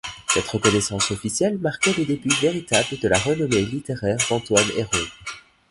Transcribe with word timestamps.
Cette 0.29 0.47
reconnaissance 0.47 1.11
officielle 1.11 1.59
marquait 1.59 1.93
le 1.95 2.05
début 2.05 2.33
véritable 2.41 2.97
de 2.99 3.07
la 3.07 3.19
renommée 3.19 3.61
littéraire 3.63 4.17
d’Antoine 4.31 4.65
Héroët. 4.75 5.11